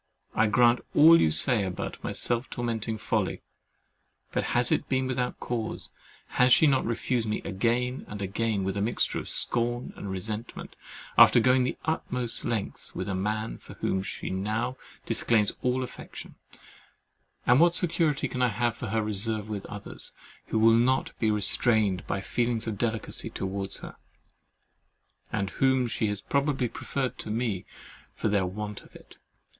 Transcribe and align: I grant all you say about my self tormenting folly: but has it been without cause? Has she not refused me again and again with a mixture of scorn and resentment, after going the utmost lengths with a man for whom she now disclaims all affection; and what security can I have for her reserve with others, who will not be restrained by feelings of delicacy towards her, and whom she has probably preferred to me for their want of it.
I 0.33 0.47
grant 0.47 0.79
all 0.95 1.21
you 1.21 1.29
say 1.29 1.61
about 1.63 2.03
my 2.03 2.11
self 2.11 2.49
tormenting 2.49 2.97
folly: 2.97 3.43
but 4.31 4.43
has 4.55 4.71
it 4.71 4.89
been 4.89 5.05
without 5.05 5.39
cause? 5.39 5.91
Has 6.39 6.51
she 6.51 6.65
not 6.65 6.83
refused 6.83 7.27
me 7.27 7.39
again 7.43 8.05
and 8.07 8.19
again 8.19 8.63
with 8.63 8.75
a 8.75 8.81
mixture 8.81 9.19
of 9.19 9.29
scorn 9.29 9.93
and 9.95 10.09
resentment, 10.09 10.75
after 11.19 11.39
going 11.39 11.65
the 11.65 11.77
utmost 11.85 12.43
lengths 12.43 12.95
with 12.95 13.07
a 13.07 13.13
man 13.13 13.59
for 13.59 13.75
whom 13.75 14.01
she 14.01 14.31
now 14.31 14.75
disclaims 15.05 15.51
all 15.61 15.83
affection; 15.83 16.33
and 17.45 17.59
what 17.59 17.75
security 17.75 18.27
can 18.27 18.41
I 18.41 18.47
have 18.47 18.75
for 18.75 18.87
her 18.87 19.03
reserve 19.03 19.49
with 19.49 19.67
others, 19.67 20.13
who 20.47 20.57
will 20.57 20.73
not 20.73 21.11
be 21.19 21.29
restrained 21.29 22.07
by 22.07 22.21
feelings 22.21 22.65
of 22.65 22.79
delicacy 22.79 23.29
towards 23.29 23.77
her, 23.81 23.95
and 25.31 25.51
whom 25.51 25.85
she 25.87 26.07
has 26.07 26.21
probably 26.23 26.67
preferred 26.69 27.19
to 27.19 27.29
me 27.29 27.65
for 28.15 28.29
their 28.29 28.47
want 28.47 28.81
of 28.81 28.95
it. 28.95 29.17